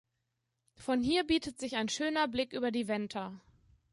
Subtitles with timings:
[0.77, 3.39] Von hier bietet sich ein schöner Blick über die Venta.